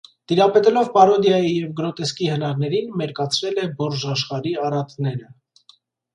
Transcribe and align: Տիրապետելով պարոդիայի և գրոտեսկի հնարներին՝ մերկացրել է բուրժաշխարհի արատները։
Տիրապետելով 0.29 0.87
պարոդիայի 0.95 1.51
և 1.51 1.67
գրոտեսկի 1.79 2.31
հնարներին՝ 2.31 2.89
մերկացրել 3.03 3.61
է 3.67 3.67
բուրժաշխարհի 3.83 4.57
արատները։ 4.65 5.33